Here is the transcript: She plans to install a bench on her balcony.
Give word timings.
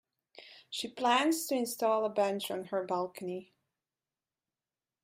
She 0.71 0.87
plans 0.87 1.45
to 1.45 1.53
install 1.55 2.05
a 2.05 2.09
bench 2.09 2.49
on 2.49 2.63
her 2.69 2.83
balcony. 2.83 3.53